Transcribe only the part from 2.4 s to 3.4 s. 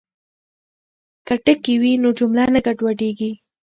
نه ګډوډیږي.